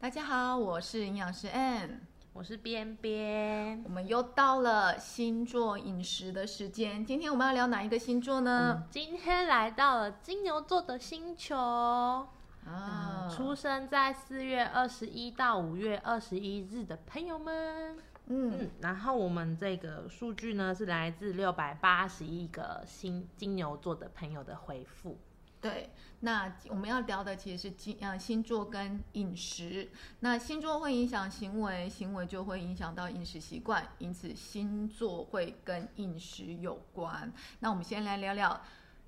[0.00, 1.98] 大家好，我是营养师 Ann，
[2.32, 3.82] 我是边边。
[3.84, 7.04] 我们又到了星座饮食的时间。
[7.04, 8.84] 今天我们要聊哪一个星座呢？
[8.90, 12.28] 今天来到了金牛座的星球啊
[12.64, 17.98] 嗯，出生在四月二十一到五月二十一日的朋友们。
[18.26, 25.18] 嗯，嗯，然后我们这个数据呢是来自六百八十一个新金牛座的朋友的回复。
[25.60, 25.90] 对。
[26.20, 29.88] 那我们要聊的其实是金呃星座跟饮食。
[30.20, 37.30] 那星座会影响行为，行为就会影响到饮食习惯，因此星座会跟饮食有关。
[37.60, 38.58] 那我们先来聊聊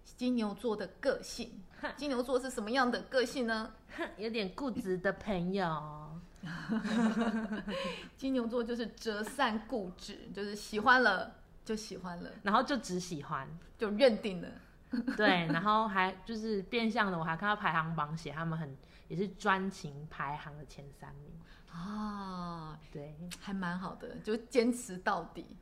[0.04, 1.62] 金牛座的个性。
[1.96, 3.72] 金牛座是什么样的个性呢？
[3.96, 6.20] 哼，有点固执的朋友。
[8.16, 14.48] 金牛座就是折散固执，就是喜欢了就喜欢了，然后就只喜欢，就认定了。
[15.16, 18.74] 对，然后还就是变相的，我还看到排行榜写他们很
[19.08, 21.32] 也是专情排行的前三名。
[21.70, 25.56] 啊，对，还蛮好的，就坚持到底。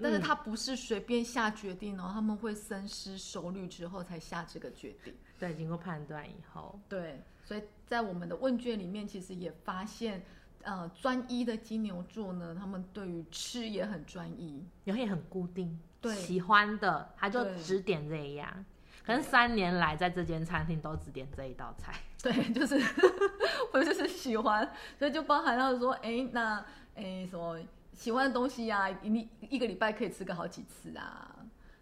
[0.00, 5.12] 但是他不是随便下决定哦，他们会深思熟虑之后才下这个决定。
[5.38, 10.22] 对，经过判断以后，对，所以在我们的问卷里面，其实也发现，
[10.62, 14.62] 呃，专一的金牛座呢，他们对于吃也很专一。
[14.84, 18.64] 然后也很固定，对喜欢的他就只点这一样。
[19.04, 21.94] 可能三年来在这间餐厅都只点这一道菜。
[22.22, 22.78] 对，就是
[23.72, 26.62] 我就是喜欢，所以就包含到说，哎，那
[26.94, 27.58] 哎什么
[27.94, 31.34] 喜欢的东西呀、你一个礼拜可以吃个好几次啊，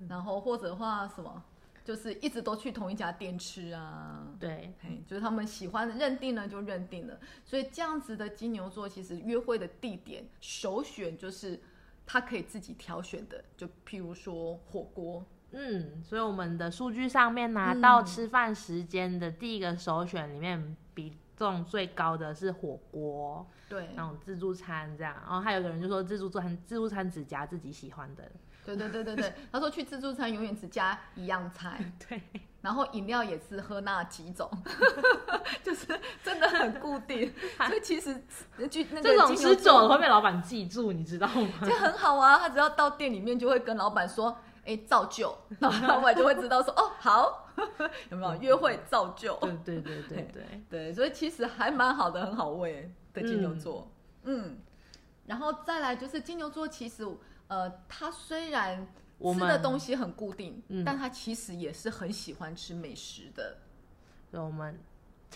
[0.08, 1.42] 然后或者的话什么，
[1.86, 4.26] 就是一直都去同一家店吃啊。
[4.40, 11.60] 对，嘿，就是他们喜欢的认定了就认定了，所以这样子的金牛座其实约会的地点首选就是
[12.04, 25.14] 他可以自己挑选的，就譬如说火锅，嗯，所以我们的数据上面拿嗯到吃饭时间的第一个首选里面比重最高的是火锅，对，那种自助餐这样。
[25.24, 28.30] 然后还有个人就说自助餐自助餐只夹自己喜欢的，
[28.66, 31.78] 对对对对对， 他说去自助餐永远只加一样菜，
[32.08, 32.20] 对，
[32.60, 34.50] 然后饮料也是喝那几种，
[35.62, 35.86] 就是
[36.22, 37.32] 真的很固定，
[37.68, 38.14] 所以其实
[38.68, 41.48] 就那个这种吃久会被老板记住，你知道吗？
[41.64, 47.48] 就很好啊，他只要到店里面就会跟老板说，哎，造就，然后老板就会知道说，哦，好，
[48.10, 48.42] 有没有？
[48.42, 49.36] 约会造就？
[49.64, 53.88] 对对对对对，对，所以其实还蛮好的，很好喂的金牛座，
[54.24, 54.58] 嗯。
[55.26, 57.04] 然后再来就是金牛座，其实
[57.48, 58.86] 呃，他虽然
[59.20, 63.58] 吃的东西很固定，嗯但他其实也是很喜欢吃美食的。
[64.30, 64.78] 所以我们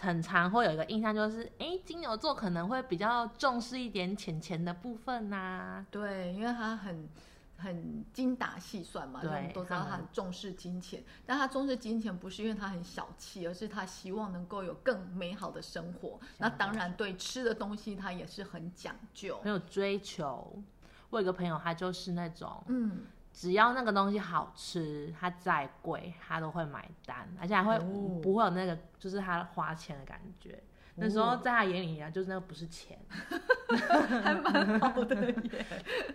[0.01, 7.09] 很常会有一个印象，就是哎，诶金牛座可能会比较重视一点钱钱的部分呐、对，因为他很
[7.57, 16.19] 很精打细算嘛，因为我们对都知道他很重视金钱，但他重视金钱不是因为他很小气，而是他希望能够有更美好的生活。
[16.39, 19.39] 那当然，对吃的东西他也是很讲究。
[19.43, 20.63] 很有追求。
[21.11, 28.21] 我有一个朋友，他就是那种嗯，只要那个东西好吃，他再贵他都会买单，而且还会、哦。
[28.23, 30.63] 不会有那个就是他花钱的感觉。
[30.97, 32.99] 那时候在他眼里啊，就是那个不是钱。
[34.23, 35.67] 还蛮好的耶。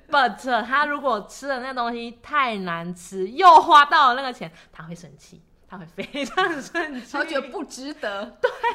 [0.09, 8.25] ，but 他如果吃的那东西太难吃，又花到了那个钱，他会生气，他会非常生气，他会觉得不值得，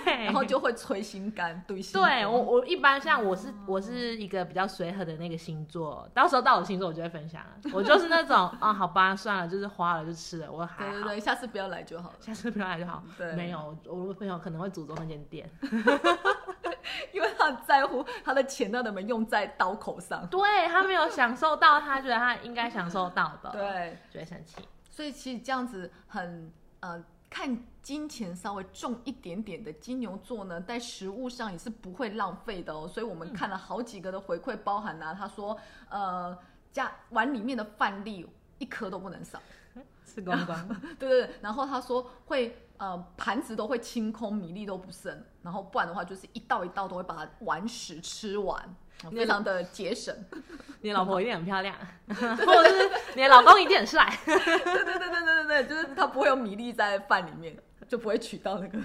[0.05, 7.51] 对，然后就会捶心肝，对心对我，我一般像我是我是一个比较随和的那个星座，到时候到我星座我就会分享了。
[7.73, 12.17] 我就是那种啊， 好吧，算了，就是花了就吃了，我还好，对对对，下次不要来就好了。
[12.21, 13.03] 下次不要来就好。
[13.17, 15.49] 对没有，我的朋友可能会诅咒那间店，
[17.13, 20.27] 因为他很在乎他的钱到底有没有用在刀口上。
[20.27, 24.57] 对他没有享受到他觉得他应该享受到的，， 对，就会生气。
[24.91, 32.89] 所以其实这样子很呃，看金钱稍微重一点点的金牛座呢，在食物上也是不会浪费的哦。
[32.89, 35.57] 所以我们看了好几个的回馈，包含啊，他说
[35.89, 36.37] 呃，
[36.73, 38.27] 家碗里面的饭粒
[38.59, 39.41] 一颗都不能少，
[40.05, 40.69] 吃光光，
[40.99, 41.31] 对对对。
[41.41, 48.77] 然后他说会呃盘子都会清空，米粒都不剩，然后不然的话就是一道一道都会把它完食吃完，
[49.11, 50.15] 非常的节省。
[50.83, 51.77] 你老婆一定很漂亮，
[52.09, 54.11] 或者是你的老公一定很帅。
[54.25, 57.55] 对对对对对对对，就是他不会有米粒在饭里面，
[57.87, 58.79] 就不会取到那个。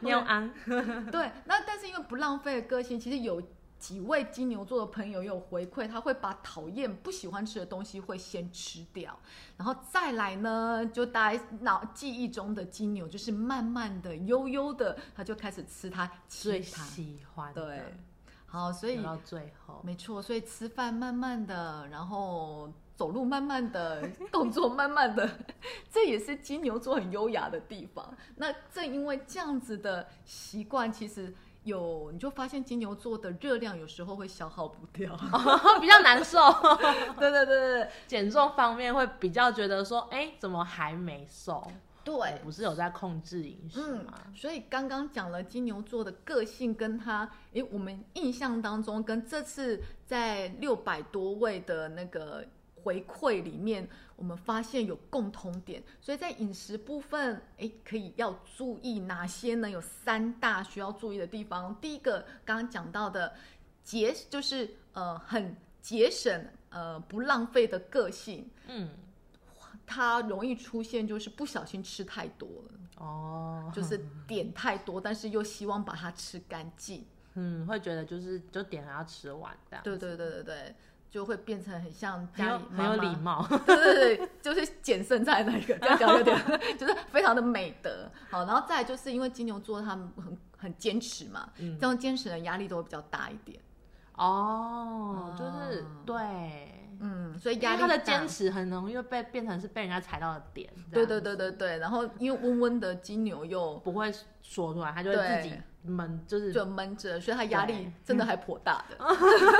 [0.00, 0.52] 喵安，
[1.10, 3.42] 对，那但是因为不浪费的个性，其实有
[3.80, 9.18] 几位金牛座的朋友有回馈，他会把讨厌、不喜欢吃的东西会先吃掉，
[9.56, 16.62] 然后再来呢，就大家脑记忆中的金牛就是慢慢的、悠悠的，他就开始吃他最。
[16.62, 17.94] 喜欢的，对，
[18.50, 25.28] 好，所以留到最后，没错，所以吃饭慢慢的，然后走路慢慢的，动作慢慢的，
[25.90, 28.16] 这也是金牛座很优雅的地方。
[28.36, 31.34] 那正因为这样子的习惯，其实
[31.64, 35.14] 有你就发现金牛座的热量有时候会消耗不掉。
[35.80, 36.40] 比较难受。
[37.20, 41.70] 对对对对对减重方面会比较觉得说，哎、怎么还没瘦？
[42.04, 52.44] 对，不是有在控制饮食嗯？，所以刚刚讲了金牛座的个性，跟他，诶，我们印象当中，跟这次在六百多位的那个
[52.82, 53.86] 回馈里面，
[54.16, 59.68] 我们发现有共同点，所以在饮食部分，诶，可以要注意哪些呢？
[59.68, 61.76] 有三大需要注意的地方。
[61.80, 63.34] 第一个，刚刚讲到的
[63.82, 68.88] 节，就是呃很节省，呃不浪费的个性，嗯，
[69.88, 72.70] 它容易出现就是不小心吃太多了。
[72.98, 77.06] 哦，就是点太多，但是又希望把它吃干净。
[77.34, 80.74] 嗯，会觉得就是就点了要吃完这样，对对对对对，
[81.08, 83.16] 就会变成很像家里有很有礼。
[83.16, 83.46] 貌。
[83.64, 86.36] 对对对，就是捡剩菜那个，这样讲有点
[86.76, 88.10] 就是非常的美德。
[88.28, 93.60] 好，然后再就是因为金牛座他们很很坚持嘛，嗯这样坚持的压力都会比较大一点。
[94.16, 98.26] 哦，就是哦对，嗯，所以压力他的坚。
[98.28, 100.70] 持很容易会被变成是被人家踩到的点。
[100.92, 104.12] 对对对对对，然后因为温温的金牛又不会
[104.42, 105.54] 说出来，他就会自己
[105.88, 108.96] 闷，就是就闷着，所以他压力真的还颇大的。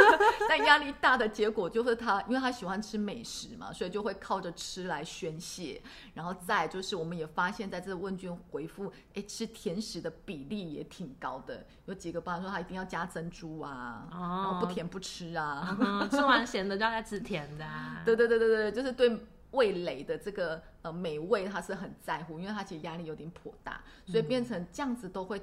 [0.49, 5.81] 但压力大的结果就是他，因为他喜欢吃美食嘛，所以就会靠着吃来宣泄。
[6.15, 15.77] 然后再就是，我们也发现在这个问卷回复，哎，吃甜食的比例也挺高的，有几个爸说他一定要加珍珠啊，然后不甜不吃啊。
[15.81, 18.03] 嗯， 吃完咸的就要再吃甜的、啊。
[18.05, 19.19] 对对对对对，就是对
[19.53, 25.41] 味蕾的这个呃美味，他是很在乎，因为他其实压力有点颇大，所以变成这样子都会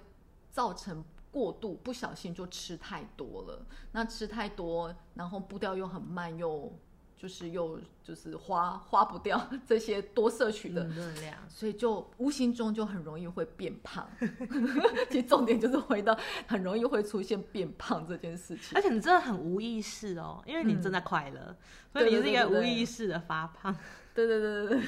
[0.56, 3.66] 造成过度，不小心就吃太多了。
[3.92, 6.74] 那吃太多，然后步调又很慢，又
[7.18, 10.86] 就是又就是花花不掉这些多摄取的。
[10.86, 11.36] 嗯，热量。
[11.50, 14.10] 所以就无形中就很容易会变胖，
[15.12, 16.18] 其实重点就是回到
[16.48, 18.82] 很容易会出现变胖这件事情而。
[18.82, 21.54] 且你真的很无意识哦，因为你正在快乐，
[21.92, 23.76] 所以你是一个无意识的发胖。
[24.16, 24.82] 对对对对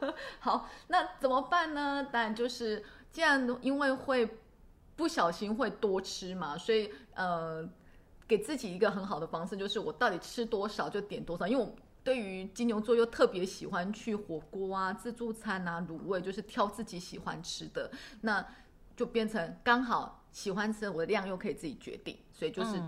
[0.00, 2.06] 对，好，那怎么办呢？
[2.12, 4.36] 当然就是，既然因为会
[4.98, 7.66] 不小心会多吃嘛，所以呃，
[8.26, 11.74] 给自己一个很好的方式，就是我到底吃多少就点多少，因为我。
[12.04, 17.90] 对于金牛座又特别喜欢去火锅啊、自助餐啊、卤味，就是挑自己喜欢吃的，
[18.22, 18.42] 那
[18.96, 22.80] 就变成刚好喜欢吃我的量又可以自己决定，所以就是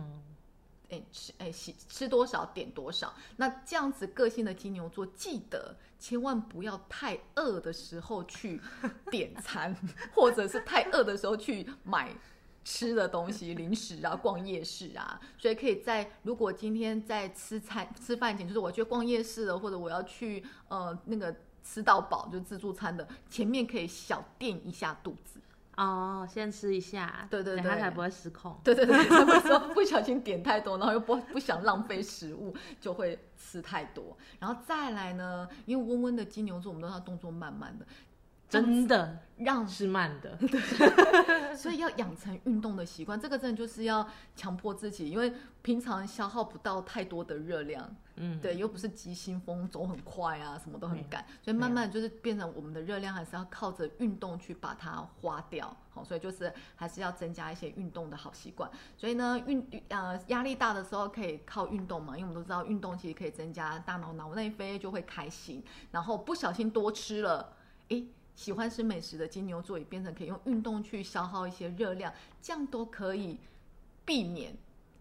[0.91, 8.61] 哎吃哎吃吃多少点多少，那这样子个性的金牛座，记得千万不要太饿的时候去
[9.11, 9.75] 点餐，
[10.15, 12.15] 或者是太饿的时候去买
[12.65, 15.21] 吃的东西、零食啊、逛夜市啊。
[15.39, 25.41] 所以可以在如果今天在吃餐吃饭前，就是我去逛夜市了，或者我要去呃那个吃到饱，就自助餐的前面可以小垫一下肚子。
[25.81, 28.55] 哦，先吃一下，对对对他才不会失控。
[28.63, 34.15] 对对对，他会说不小心点太多，然后又不不想浪费食物，就会吃太多。
[34.39, 37.87] 然后再来呢，因为温温的金牛座，我们都要动作慢慢的，
[38.51, 40.37] 真的让是慢的，
[41.57, 43.19] 所以要养成运动的习惯。
[43.19, 45.33] 这个真的就是要强迫自己，因为
[45.63, 55.75] 平常消耗不到太多的热量，嗯，对，又不是急行风，走很快啊，什么都很赶，所以慢慢就是变成我们的热量还是要靠着运动去把它花掉。
[55.93, 58.71] 好，所以就是还是要增加一些运动的好习惯。
[58.97, 65.65] 所以呢，运呃压力大的时候可以靠运动嘛，因为我们都知道运动其实可以增加大脑脑内啡，就会开心。
[65.93, 67.55] 然后不小心多吃了，
[67.89, 68.07] 诶。
[68.35, 73.39] 喜欢吃美食的金牛座也变成可以用运动去消耗一些热量，这样都可以
[74.05, 74.57] 避免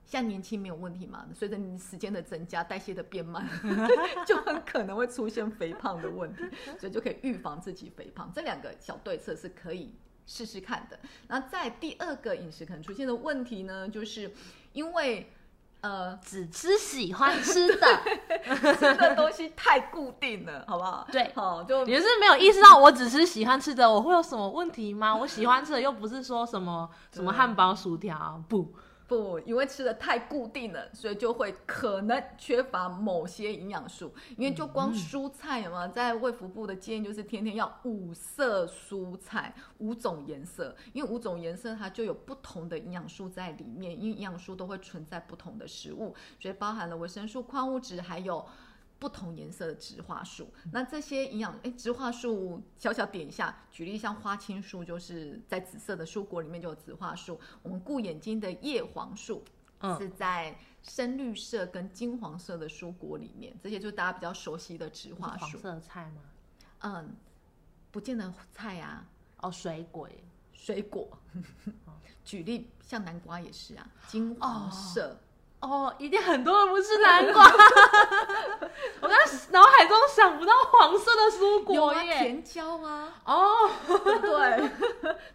[0.05, 3.48] 像年轻没有问题嘛，随着你时间的增加，代谢的变慢，
[4.25, 6.43] 就很可能会出现肥胖的问题，
[6.79, 8.31] 所以就可以预防自己肥胖。
[8.33, 9.93] 这两个小对策是可以
[10.25, 11.00] 试试看的。
[11.27, 14.31] 那在第二个饮食可能出现的问题呢，就是
[14.74, 15.31] 因为
[15.81, 17.88] 呃只吃喜欢吃的，
[18.75, 21.07] 吃的东西太固定了，好不好？
[21.12, 25.15] 对好就你是没有意识到我只吃喜欢吃的，我会有什么问题吗？
[25.15, 28.74] 我喜欢吃的又不是说什么什么汉堡、薯条，不，
[29.10, 34.13] 不，因为吃的太固定了，所以就会可能缺乏某些营养素。
[34.38, 48.46] 因为就光蔬菜嘛，在卫福部的建议就是天天要五色蔬菜，五种颜色，因为五种颜色它就有不同的营养素在里面，因为营养素都会存在不同的食物，所以包含了维生素、矿物质还有。
[49.00, 57.39] 不同颜色的植化素，那这些营养哎，植化素小小点一下，举例像花青素，就是在紫色的蔬果里面就有植化素。
[57.63, 59.44] 我们顾眼睛的叶黄素
[59.79, 60.53] 嗯是在
[60.84, 65.46] 深绿色跟金黄色的蔬果里面，这些就是大家比较熟悉的植是化素。
[65.46, 66.22] 黄色的菜吗？
[66.79, 67.15] 嗯，
[67.91, 70.10] 不见得菜啊，哦，水果。
[70.51, 71.08] 水果。
[72.25, 75.13] 举例，像南瓜也是啊，金黄色。
[75.13, 75.18] 哦，
[75.60, 77.44] 哦一定很多人不吃南瓜。
[79.01, 79.18] 我刚
[79.51, 84.69] 脑海中想不到黄色的蔬有果啊，甜椒啊，哦， 对，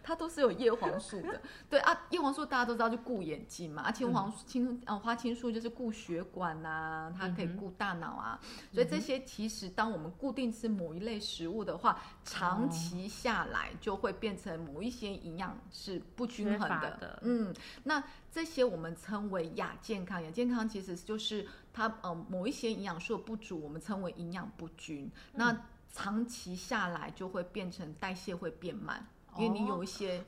[0.03, 1.41] 它都是有叶黄素的。
[1.69, 8.39] 对啊，叶黄素大家都知道就顾眼睛嘛，啊，青黄青呃花青素就是顾血管呐、它可以顾大脑啊。
[8.71, 16.91] 所以这些其实当我们固定吃某一类食物的话，长期下来就会变成某一些营养是不均衡的。
[16.97, 20.21] 的嗯，那这些我们称为亚健康。
[20.23, 25.11] 亚健康其实就是它呃某一些营养素的不足，我们称为营养不均。
[25.33, 25.57] 那
[25.91, 29.07] 长期下来就会变成代谢会变慢。
[29.37, 30.23] 因为你有一些，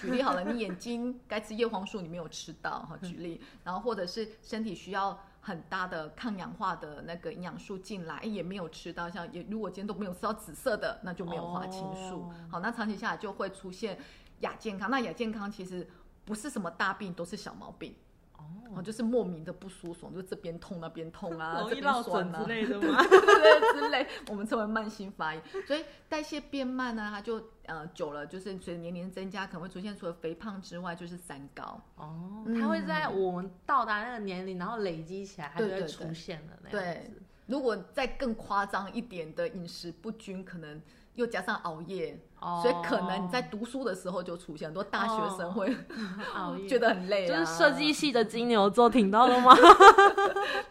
[0.00, 12.22] 举例好了，你眼睛该吃叶黄素你没有吃到哈，举例，然后或者是身体需要很大的抗氧化的那个营养素进来，哎也没有吃到，像也如果今天都没有吃到紫色的，那就没有花青素。
[12.22, 13.96] 哦好，那长期下来就会出现
[14.40, 14.90] 亚健康。
[14.90, 15.88] 那亚健康其实
[16.24, 17.94] 不是什么大病，都是小毛病。
[18.38, 23.02] 哦，就是莫名的不舒爽，就这边痛那边痛啊， 这边容易落酸啊枕之类的吗？
[23.08, 25.42] 对对对之类，我们称为慢性发炎。
[25.66, 31.80] 所以代谢变慢呢，它就呃久了，就是随着年龄增加，可能会出现除了肥胖之外，就是三高。
[31.96, 37.22] 哦，嗯它会在我们到达那个年龄，然后累积起来，它就会出现了那样对子。
[37.46, 40.80] 如果再更夸张一点的饮食不均，可能
[41.14, 45.76] 又加上熬夜，哦所以可能你在读书的时候就出现很多大学生会、
[46.68, 49.54] 觉得很累、啊，就是设计系的金牛座，听到了吗？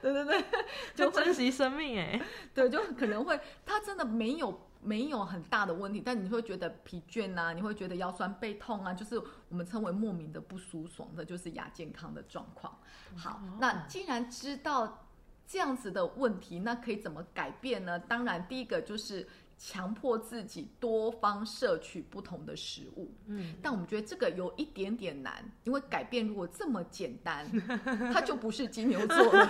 [0.02, 0.46] 对 对对，
[0.96, 2.22] 就珍惜生命哎。
[2.54, 12.78] 对，就可能会，他真的没有没有很大的问题，但你会觉得疲倦啊，你会觉得腰酸背痛啊，就是我们称为莫名的不舒爽的，就是亚健康的状况。
[13.16, 15.06] 好，那既然知道
[15.46, 18.00] 这样子的问题，那可以怎么改变呢？
[18.00, 19.28] 当然，第一个就是。
[19.58, 27.50] 强迫自己多方摄取不同的食物，嗯，但我们觉得这个有一点点难，因为改变如果这么简单，
[28.14, 29.50] 它就不是金牛座了，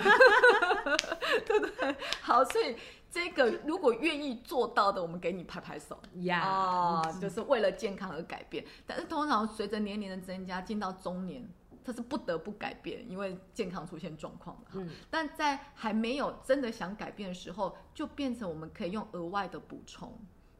[1.44, 1.94] 对不对？
[2.22, 2.74] 好，所以
[3.10, 6.00] 这个如果愿意做到的，我们给你拍拍手。
[6.22, 8.64] 呀，啊，就是为了健康而改变。
[8.86, 11.46] 但是通常随着年龄的增加，进到中年，
[11.88, 14.72] 它是不得不改变，因为健康出现状况了。
[14.74, 20.12] 嗯，但在还没有真的想改变的时候，就变成我们可以用额外的补充，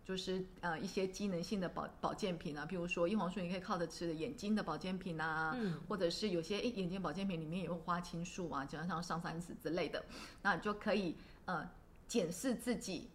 [0.02, 10.02] 就是呃一些机能性的保保健品啊，譬如说叶黄素，你可以靠着吃的眼睛的保健品啊，嗯或者是有些诶眼睛保健品里面也有花青素啊，加上上山子之类的，
[10.40, 11.68] 那你就可以呃
[12.06, 13.10] 检视自己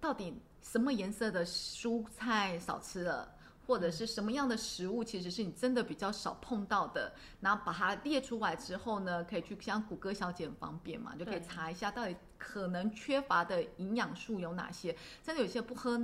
[0.00, 3.32] 到底什么颜色的蔬菜少吃了。
[3.66, 14.96] 或者是什么样的食物，其实是你真的比较少碰到的，然后把它列出来之后呢，可以去像谷歌小姐很方便嘛，就可以查一下到底可能缺乏的营养素有哪些。
[15.22, 16.00] 真的有些不喝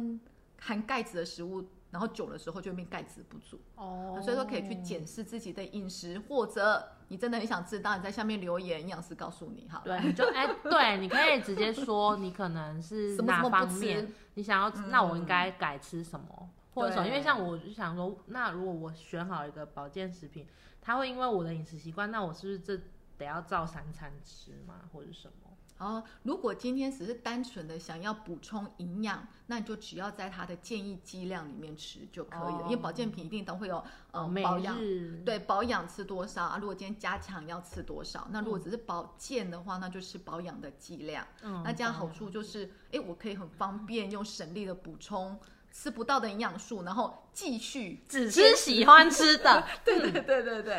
[0.61, 3.61] 含钙质的食物，然后久了之后就会变钙质不足。
[3.77, 9.81] 哦所以说可以去检视自己的饮食，或者你真的很想知道，你在下面留言，营养师告诉你哈。
[9.85, 17.07] 对，你就哎，对，你可以直接说你可能是哪 什么什么不方面，你想要，嗯那我应该改吃什么，或者什么？
[17.07, 20.47] 因为像我就想说，那如果我选好一个保健食品，
[20.81, 22.77] 它会因为我的饮食习惯，那我是不是这
[23.17, 25.35] 得要照三餐吃吗，或者什么？
[25.79, 33.81] 哦，如果今天只是单纯的想要补充营养，那你就只要在它的建议剂量里面吃就可以了，哦因为保健品一定都会有
[34.11, 34.77] 呃每保养。
[35.25, 36.59] 对保养吃多少啊？
[36.59, 38.27] 如果今天加强要吃多少？
[38.33, 41.25] 那如果只是保健的话，那就是保养的剂量。
[41.45, 45.39] 嗯那这样好处就是，哎，我可以很方便用省力的补充
[45.81, 50.77] 吃不到的营养素，然后继续只吃喜欢吃的， 对对对对对，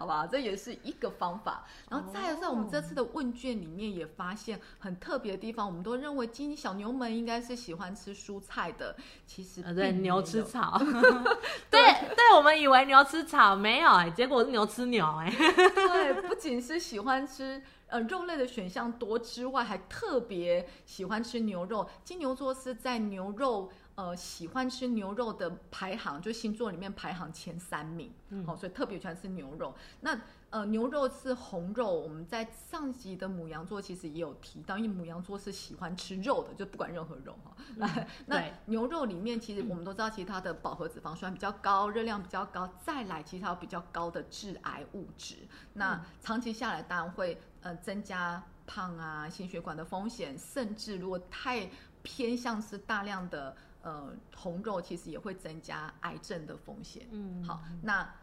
[0.00, 1.64] 好吧，这也是一个方法。
[1.88, 8.96] 然后再有在我们这次的问卷里面也发现很特别的地方，我们都认为金小牛们应该是喜欢吃蔬菜的，
[9.28, 10.76] 其实呃，对，牛吃草，
[11.70, 11.80] 对
[12.16, 21.88] 对，我们以为牛吃草，没有哎、结果是牛吃牛哎、对，不仅是喜欢吃呃肉类的选项多之外，还特别喜欢吃牛肉。
[22.02, 23.70] 金牛座是在牛肉
[24.02, 28.12] 呃喜欢吃牛肉的排行，就星座里面排行前三名。
[28.30, 29.72] 嗯哦，所以特别喜欢吃牛肉。
[30.00, 37.56] 那呃牛肉是红肉，我们在上集的母羊座其实也有提到，因为母羊座是喜欢吃肉的，就不管任何肉哈。
[37.76, 45.36] 那那牛肉里面，其实我们都知道，其实它的饱和脂肪酸比较高，热量比较高，再来其实它有比较高的致癌物质。
[45.74, 51.70] 那长期下来，当然会呃增加胖啊、心血管的风险，甚至如果太
[52.02, 57.06] 偏向是大量的呃红肉，其实也会增加癌症的风险。
[57.10, 58.14] 嗯，好，那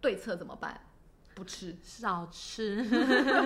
[0.00, 0.80] 对策怎么办？
[1.34, 2.84] 不吃，少吃，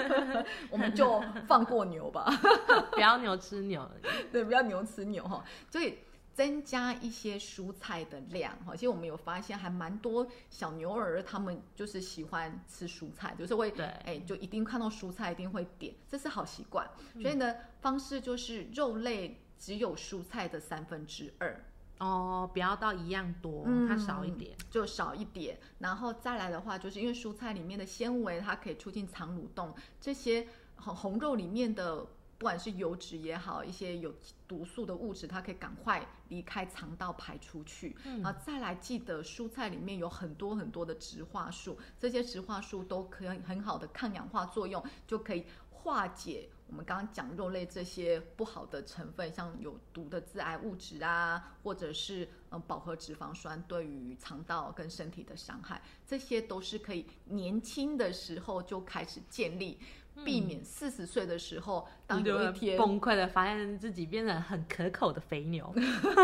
[0.70, 2.26] 我们就放过牛吧。
[2.92, 3.86] 不要牛吃牛。
[4.32, 5.44] 对，不要牛吃牛哈。
[5.70, 5.98] 所以
[6.32, 8.74] 增加一些蔬菜的量哈。
[8.74, 16.88] 其实我们有发现，还蛮多小牛儿他们就是喜欢吃蔬菜，就是会对哎，就一定看到蔬菜一定会点，这是好习惯。
[17.20, 21.64] 所以呢，方式就是肉类只有蔬菜的三分之二。
[21.98, 24.56] 哦，不要到一样多，嗯它少一点。
[24.68, 31.98] 就少一点，然后再来的话，就是因为蔬菜里面的纤维，它可以促进肠蠕动，这些红红肉里面的
[32.38, 34.12] 不管是油脂也好，一些有
[34.48, 37.96] 毒素的物质，它可以赶快离开肠道排出去。
[38.20, 59.78] 然后再来，记得蔬菜里面有很多很多的植化素，这些植化素都可以很好的抗氧化作用，就可以化解我们刚刚讲肉类这些不好的成分，像有毒的致癌物质啊，或者是嗯饱和脂肪酸对于肠道跟身体的伤害，这些都是可以年轻的时候就开始建立，
[60.24, 65.70] 避免四十岁的时候，当有一天崩溃的发现自己变成很可口的肥牛。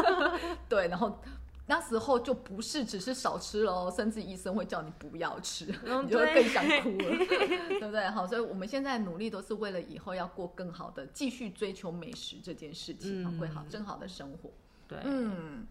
[0.66, 1.20] 对，然后。
[1.70, 7.16] 那时候就不是只是少吃了哦，甚至医生会叫你不要吃，嗯 你就会更想哭了，
[7.78, 8.08] 对不对？
[8.08, 14.50] 好，所以我们现在努力都是为了以后要过更好的，继续追求美食这件事情，嗯过好更好的生活。
[14.88, 15.66] 对，嗯，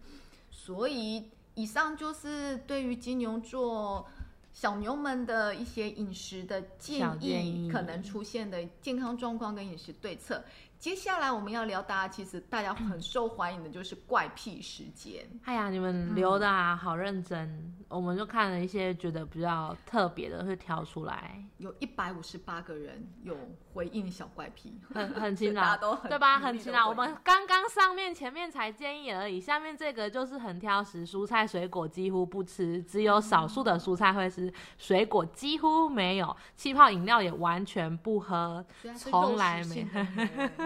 [0.52, 4.06] 所以以上就是对于金牛座
[4.52, 10.44] 小牛们的一些饮食的建议可能出现的健康状况跟饮食对策。
[10.78, 15.26] 接下来我们要聊，大家其实大家很受欢迎的就是怪癖时间。
[15.44, 17.74] 哎呀，你们留的啊，好认真。
[17.88, 23.34] 我们就看了一些觉得比较特别的，会挑出来，有一百五十八个人有
[23.72, 26.38] 回应小怪癖，很很勤劳， 都很对吧？
[26.38, 26.90] 很勤劳。
[26.90, 38.64] 我们刚刚上面前面才建议而已，下面这个就是很挑食，蔬菜水果几乎不吃，只有少数的蔬菜会吃，水果几乎没有，气泡饮料也完全不喝。
[38.94, 39.88] 从肉来没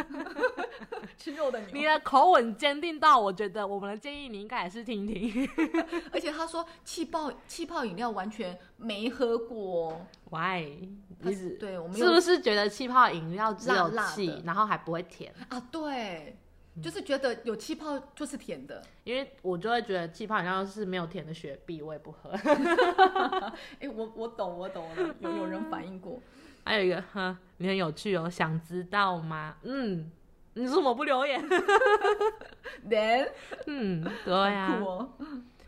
[1.17, 1.69] 吃肉的牛。
[1.73, 5.49] 你的口吻坚定到，我觉得我们的建议你应该也是听听。
[6.13, 10.89] 而且他说气泡气泡饮料完全没喝过，Why？
[11.23, 15.33] 他是对我们是不是觉得气泡饮料只有辣辣的气，然后还不会甜？
[15.49, 16.37] 啊，对，
[16.83, 18.83] 就是觉得有气泡就是甜的。
[19.05, 22.31] 因为我就会觉得气泡饮料是没有甜的雪碧，我也不喝。
[23.79, 26.21] 哎、我我懂，我懂，我懂有有人反映过，
[26.65, 29.57] 还有一个，哼，你很有趣哦，想知道吗？
[29.63, 30.11] 嗯，
[30.55, 31.43] 你怎么不留言？？
[32.89, 33.29] Then，
[33.67, 34.81] 嗯，对呀、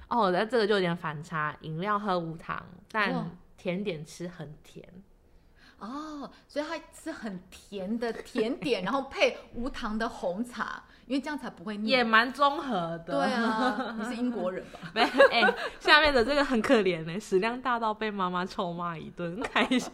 [0.09, 4.89] 哦，那这个就有点反差，饮料喝无糖，但甜点吃很甜。
[5.79, 11.89] 哦，所以他吃很甜的甜点，然后配无糖的红茶，因为这样才不会腻。
[11.89, 13.05] 也蛮综合的。
[13.07, 14.79] 对啊，你是英国人吧？
[14.95, 19.91] 没哎、下面的这个很可怜呢，食量大到被妈妈臭骂一顿，开销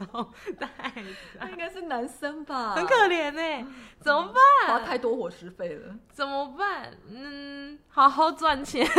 [0.59, 0.93] 太
[1.39, 2.75] 他应该是男生吧？
[2.75, 3.67] 很可怜呢，
[4.01, 4.33] 怎么
[4.67, 4.85] 办花？
[4.87, 5.97] 太多伙食费了。
[6.13, 6.97] 怎么办？
[7.09, 8.87] 嗯，好好赚钱。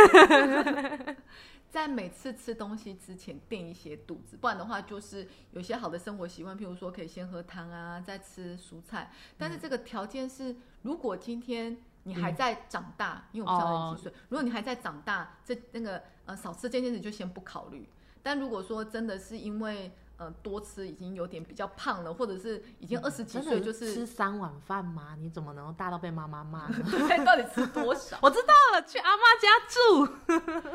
[1.69, 9.09] 在每次吃东西之前垫一些肚子，不然的话就是有些好的生活习惯，譬如说可以先喝汤啊，再吃蔬菜。
[9.37, 17.87] 但是这个条件是，如果今天你还在长大，因为我不知道你几岁，如果你还在长大，这那个呃少吃这件事就先不考虑。
[18.23, 25.15] 但如果说真的是因为呃多吃已经有点比较胖了，或者是已经二十几岁，就是吃三碗饭吗？
[25.19, 26.75] 你怎么能够大到被妈妈骂呢？
[27.25, 28.15] 到底吃多少？
[28.21, 30.05] 我知道了，去阿妈家住。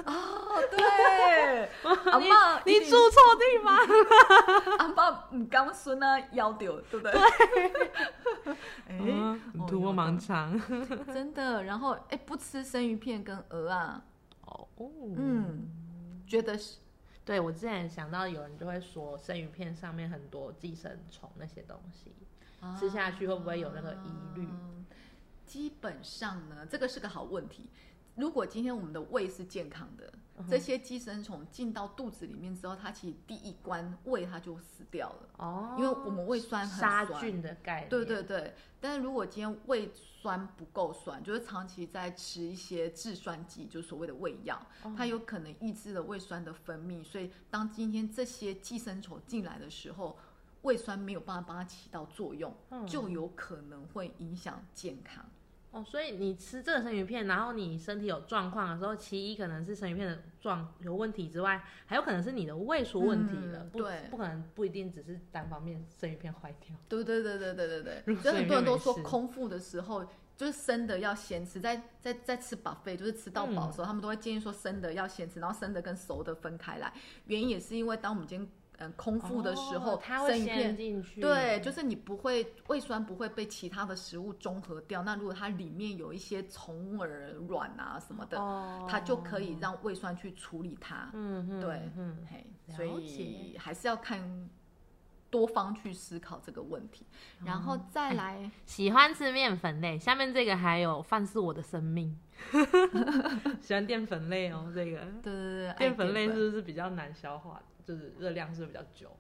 [0.04, 3.78] 哦，对，阿你嬷一定你住错地方。
[4.78, 7.12] 阿妈你刚孙啊，腰丢，对不对？
[8.88, 10.61] 哎、嗯哦，图我有的盲肠。
[11.14, 11.62] 真的。
[11.62, 14.02] 然后哎，不吃生鱼片跟鹅啊，
[14.46, 14.66] 哦，
[15.16, 15.68] 嗯，
[16.26, 16.78] 觉得是
[17.26, 22.14] 对我之前想到有人就会说生鱼片上面很多寄生虫那些东西，
[22.78, 24.46] 吃下去会不会有那个疑虑？
[24.46, 24.72] 啊
[25.44, 27.70] 基本上呢，这个是个好问题。
[28.16, 37.88] 如果今天我们的胃是健康的，嗯这些寄生虫进到肚子里面之后，它其实第一关胃它就死掉了，哦，因为我们胃酸很酸杀菌的概念。
[37.88, 50.18] 对对对，但是如果今天胃酸不够酸，就是长期在吃一些制酸剂，就是所谓的胃药，哦它有可能抑制了胃酸的分泌，所以当今天这些寄生虫进来的时候，
[50.62, 55.25] 胃酸没有办法帮它起到作用，嗯就有可能会影响健康。
[55.70, 63.79] 哦，所以你吃这个生鱼片，然后你身体有状况的时候，其一可能是生鱼片的状有问题之外，还有可能是你的胃出问题了，不
[64.11, 66.74] 不可能不一定只是单方面生鱼片坏掉。
[66.88, 70.07] 对对对对对对对，所以很多人都说空腹的时候。
[70.37, 76.92] 就是生的要先吃，在在在吃 buffet，就是吃到饱的时候，他们都会建议说生的要先吃，然后生的跟熟的分开来。
[77.24, 78.46] 原因也是因为当我们今天
[78.78, 85.02] 呃空腹的时候，哦它会先生鱼片进去，对，就是你不会胃酸不会被其他的食物中和掉。
[85.02, 91.10] 那如果它里面有一些虫儿卵啊什么的，哦，它就可以让胃酸去处理它。
[91.12, 94.48] 嗯嗯对嗯，嘿，所以还是要看
[95.30, 97.04] 多方去思考这个问题，
[97.44, 102.18] 然后再来，喜欢吃面粉类，下面这个还有饭是我的生命，
[103.60, 107.60] 喜欢淀粉类哦，这个对对对，淀粉类是不是比较难消化？
[107.87, 109.11] 就是热量是比较久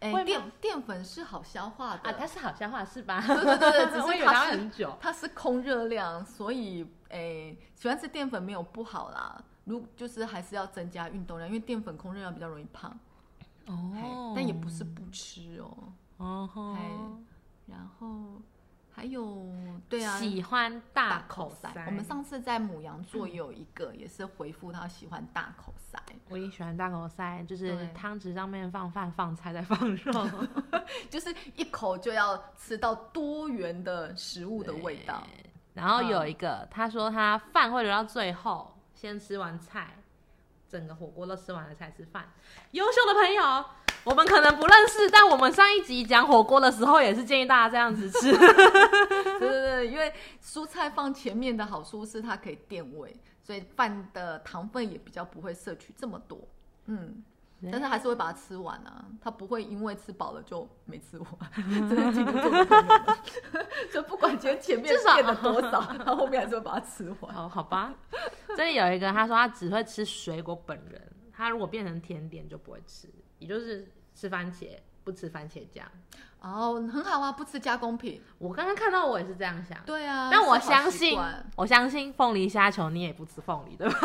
[0.00, 2.12] 哎会吗淀淀粉是好消化的，啊？
[2.18, 3.20] 它是好消化是吧？
[3.26, 4.96] 对对对对，只是 它是很久。
[5.00, 9.42] 它是空热量，所以诶，喜欢吃淀粉没有不好啦。
[9.64, 12.96] 如就是还是要增加运动量，因为淀粉空热量比较容易胖，
[13.66, 15.92] 哦但也不是不吃哦。
[16.18, 17.18] 哦
[17.66, 18.40] 然后
[18.96, 19.46] 还有
[19.90, 21.84] 对啊，喜欢大大口口塞塞。。
[21.84, 30.26] 我们上次在母羊座有一个，也是回复他喜欢大口塞，我也喜欢大口塞，就是对汤匙上面放饭、放菜再放肉。
[31.10, 35.22] 就是一口就要吃到多元的食物的味道。
[35.74, 39.94] 然后有一个，他说他饭会留到最后，先吃完菜，
[40.70, 42.32] 整个火锅都吃完了才吃饭。
[42.70, 43.64] 优秀的朋友，
[44.06, 48.30] 我们可能不认识，但我们上一集讲火锅的时候，也是建议大家这样子吃。
[48.38, 56.38] 对对对，因为蔬菜放前面的好处是它可以垫胃，所以饭的糖分也比较不会摄取这么多。
[56.86, 57.20] 嗯，
[57.72, 61.28] 但是还是会把它吃完啊，它不会因为吃饱了就没吃完，
[61.90, 63.16] 这是金牛座的朋友们。
[63.90, 67.34] 所以不管今天前面垫了多少，他后面还是会把它吃完。
[67.34, 67.92] 好好吧，
[68.56, 71.02] 这里有一个，他说他只会吃水果本人，
[71.36, 73.08] 他如果变成甜点就不会吃，
[73.40, 74.70] 也就是吃番茄，
[75.04, 75.86] 不吃番茄酱。
[76.40, 78.22] 哦，很好啊，不吃加工品。
[78.38, 79.78] 我刚刚看到我也是这样想。
[79.84, 81.18] 对啊，但我相信，
[81.56, 83.98] 我相信凤梨虾球你也不吃凤梨对吧？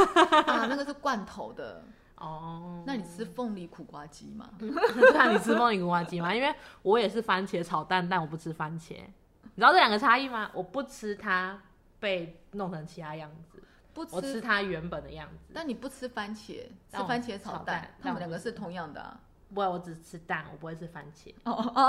[0.47, 1.83] 啊，那个是罐头的。
[2.17, 4.49] 哦，那你吃凤梨苦瓜鸡吗？
[4.59, 6.33] 对啊，你吃凤梨苦瓜鸡吗？
[6.35, 8.95] 因为我也是番茄炒蛋，但我不吃番茄。
[9.43, 10.49] 你知道这两个差异吗？
[10.53, 11.59] 我不吃它
[11.99, 13.61] 被弄成其他样子，
[13.93, 15.51] 不吃，我吃它原本的样子。
[15.53, 19.19] 但你不吃番茄，吃番茄炒炒蛋蛋，他但我不吃们两个是同样的啊。
[19.53, 21.29] 不会，我只吃蛋，我不会吃番茄。
[21.43, 21.81] 哦哦哦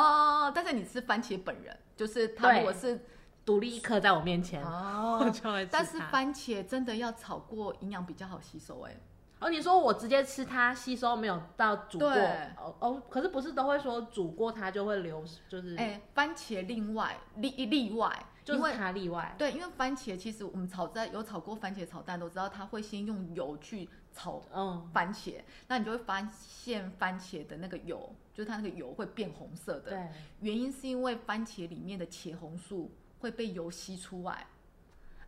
[0.47, 3.05] 哦，但是你吃番茄本人，就是它对如果是
[3.45, 5.67] 独立一颗在我面前，我哦，就会。
[5.67, 8.97] 但是番茄真的要炒过，营养比较好吸收哎。
[9.41, 12.25] 哦，你说我直接吃它，吸收没有到煮过，对
[12.57, 19.35] 哦哦，可是不是都会说煮过它就会流，就是、哎，番茄另外例例外，就是因为它例外。
[19.39, 29.91] 对，因为番茄其实我们炒在有炒过番茄炒蛋都知道，它会先用油去炒嗯，番茄，那你就会发现番茄的那个油，就是它那个油会变红色的。
[29.91, 30.09] 对，
[30.41, 34.47] 原因是因为番茄里面的茄红素会被油吸出来，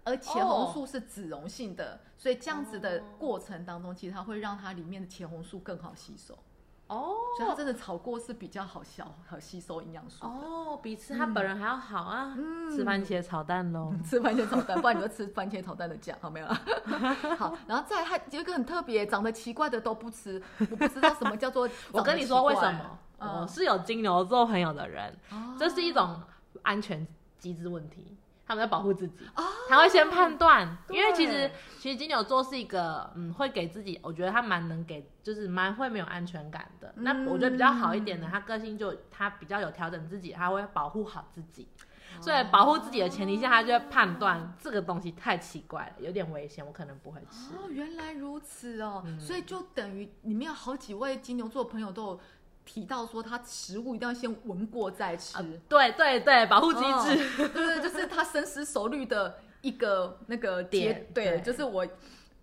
[0.02, 6.36] 而茄红素是脂溶性的，所以这样子的过程当中，其实它会让它里面的茄红素更好吸收，
[6.88, 10.28] 哦所以它真的炒过是比较好消、好吸收营养素的。
[10.30, 12.34] 哦，比吃它本人还要好啊！
[12.38, 13.92] 嗯吃番茄炒蛋喽。
[14.04, 16.60] 吃番茄炒蛋，不然你就吃番茄炒蛋的酱，好没有啦？
[17.38, 21.68] 好，然后再来还有一个很特别，长得奇怪的都不吃，我不知道什么叫做。
[21.90, 22.98] 我跟你说为什么？
[23.18, 26.20] 嗯我是有金牛座朋友的人，哦这是一种
[26.62, 27.06] 安全
[27.38, 28.16] 机制问题。
[28.46, 36.92] 他们在保护自己，哦他会先判断，因为其实其实金牛座是一个嗯，会给自己，我觉得他蛮能给，就是蛮会没有安全感的。
[36.96, 41.68] 那我觉得比较好一点的，他个性就他比较有调整自己，他会保护好自己。
[42.20, 47.56] 所以保护自己的前提下，他就会判断这个东西太奇怪了，有点危险，我可能不会吃。
[47.56, 52.20] 哦，原来如此哦，嗯所以就等于里面有好几位金牛座朋友都有
[52.64, 56.84] 提到说，他食物一定要先闻过再吃，对对对，保护机制。
[56.84, 61.86] 哦对对，就是他深思熟虑的一个那个点节，对，对就是我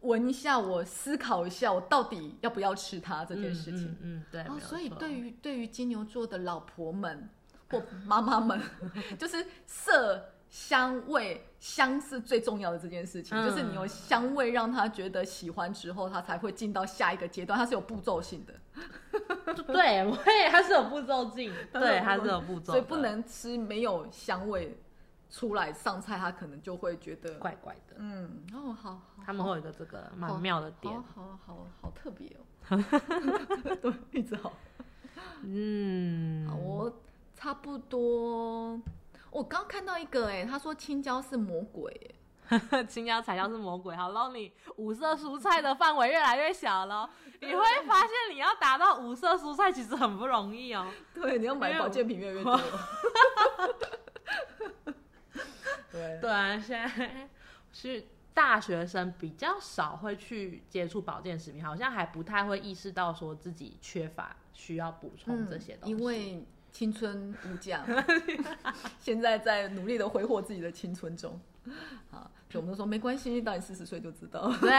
[0.01, 3.85] 闻一下，我思考一下，我到底要不要吃它这件事情。
[4.01, 4.59] 嗯，嗯嗯对。
[4.59, 7.29] 所以对于对于金牛座的老婆们
[7.69, 8.59] 或妈妈们，
[9.19, 18.53] 就是色香味香是最重要的这件事情，嗯就是你有香味让他觉得喜欢之后，他才会进到下一个阶段，它是有步骤性的，
[19.63, 24.77] 对，我也它是有步骤进， 对，它是有步骤的，所以不能吃没有香味
[25.29, 27.95] 出来上菜，他可能就会觉得，怪怪的。
[27.97, 32.27] 嗯，哦，好好，他们会有一个这个蛮妙的点好，好好好特别
[32.67, 32.77] 哦，
[33.81, 34.51] 对，一直好。
[35.43, 36.93] 嗯，好，我
[37.33, 38.77] 差不多。
[39.31, 42.15] 我刚看到一个、哎，他说青椒是魔鬼、
[42.87, 43.95] 青椒彩椒是魔鬼。
[43.95, 50.85] 好喽，你五色蔬菜的范围越来越小了，你会发现你要达到五色蔬菜其实很不容易哦。
[50.89, 52.59] 哎， 对，你要买保健品越来越多。
[55.91, 57.29] 对，对啊，现在
[57.71, 65.93] 是大学生比较少会去接触保健食品，好像还不太会意识到说自己缺乏需要补充这些东西。
[65.93, 67.85] 嗯因为青春无价，
[68.99, 71.39] 现在在努力的挥霍自己的青春中。
[72.09, 74.51] 好，所以我们都说没关系，到你四十岁就知道。
[74.59, 74.71] 对，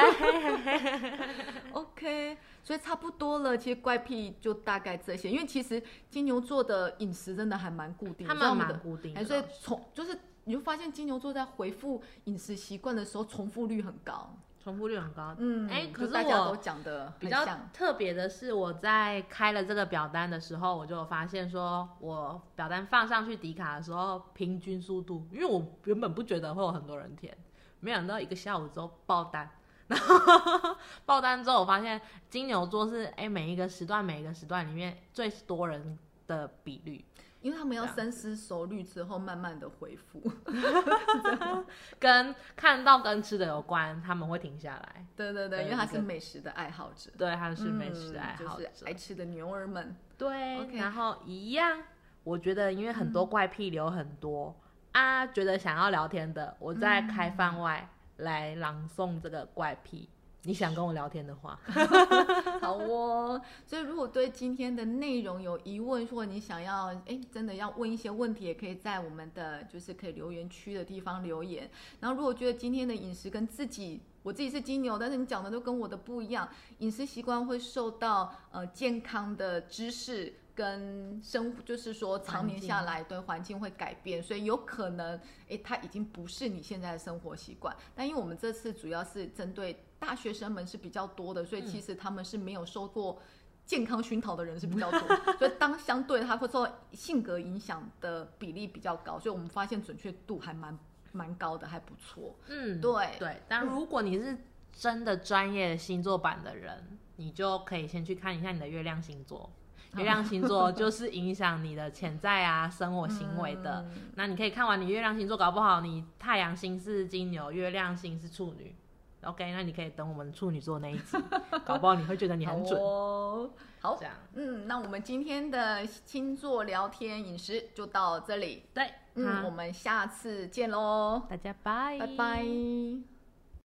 [1.73, 3.57] OK，所以差不多了。
[3.57, 14.35] 其实怪癖就大概这些，因为其实金牛座的饮食真的还蛮固定的，他们蛮固定的哎，所以重就是你就发现金牛座在回复饮食习惯的时候重复率很高。
[14.63, 15.35] 重复率很高。
[15.39, 17.45] 嗯，哎可是大家我都讲的比较。
[17.73, 27.37] 特别的是，我在开了这个表单的时候，我就有发现说，我表单放上去迪卡的时候，平均速度，因为我原本不觉得会有很多人填，
[27.81, 29.51] 没想到一个下午之后爆单。
[29.89, 37.05] 然后爆单之后，我发现金牛座是哎每一个时段每一个时段里面最多人的比率，
[37.43, 40.23] 因为他们要深思熟虑之后，慢慢的回复。
[41.99, 45.07] 跟看到跟吃的有关，他们会停下来。
[45.17, 49.95] 对对对，因为他是美食的爱好者，对，他是美食的爱嗯好者，就是爱吃的牛儿们。
[50.17, 51.83] 对然后一样，
[52.23, 54.55] 我觉得因为很多怪癖流很多、
[54.93, 60.09] 啊，觉得想要聊天的，我在开放外来朗诵这个怪癖。
[60.45, 61.59] 你想跟我聊天的话，
[62.61, 71.71] 好哦，所以如果对今天的内容有疑问，或者你想要哎真的要问一些问题，也可以在我们的就是可以留言区的地方留言。
[72.01, 80.35] 然后如果觉得今天的饮食跟自己，我自己是金牛，但是你讲的都跟我的不一样，饮食习惯会受到呃健康的知识。
[80.55, 87.75] 跟生就是说，常年下来对环境会改变，所以有可能，诶，它已经不是你现在的生活习惯。
[87.95, 93.23] 但因为我们这次主要是针对大学生们是比较多的，所以其实他们是没有受过
[93.65, 95.01] 健康熏陶的人是比较多，
[95.39, 100.77] 所以当相对他会受性格影响的比例比较高，所以我们发现准确度还蛮
[101.13, 102.37] 蛮高的，还不错。
[102.49, 103.41] 嗯，对对。
[103.47, 104.37] 但如果你是
[104.73, 109.49] 真的专业星座版的人，你就可以先去看一下你的月亮星座。
[109.97, 113.85] 月亮星座就是影响你的潜在啊生活行为的。
[113.95, 118.75] 嗯那你可以看完你月亮星座，搞不好你太阳星是金牛，月亮星是处女。
[119.25, 121.17] OK，那你可以等我们处女座那一集，
[121.65, 122.79] 搞不好你会觉得你很准。
[122.79, 123.97] 好哦，好。
[123.97, 124.15] 这，样。
[124.35, 131.99] 嗯，那我们今天的星座聊天饮食就到这里，对，嗯，我们下次见喽，大家拜。
[131.99, 133.12] 拜拜。